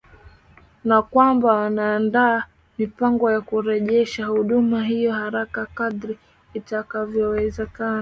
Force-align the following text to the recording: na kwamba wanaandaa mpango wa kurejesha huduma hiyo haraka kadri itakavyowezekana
na 0.83 1.01
kwamba 1.01 1.53
wanaandaa 1.53 2.43
mpango 2.79 3.25
wa 3.25 3.41
kurejesha 3.41 4.25
huduma 4.25 4.83
hiyo 4.83 5.13
haraka 5.13 5.65
kadri 5.65 6.19
itakavyowezekana 6.53 7.99